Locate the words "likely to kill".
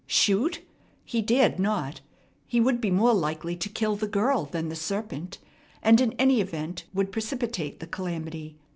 3.13-3.95